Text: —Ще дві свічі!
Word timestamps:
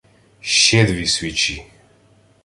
—Ще 0.41 0.85
дві 0.85 1.07
свічі! 1.07 1.65